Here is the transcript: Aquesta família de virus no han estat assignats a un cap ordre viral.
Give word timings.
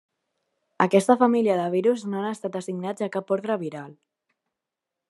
Aquesta 0.85 1.15
família 1.19 1.57
de 1.59 1.67
virus 1.75 2.07
no 2.09 2.19
han 2.23 2.31
estat 2.31 2.59
assignats 2.63 3.05
a 3.05 3.09
un 3.11 3.13
cap 3.19 3.39
ordre 3.39 3.61
viral. 3.67 3.95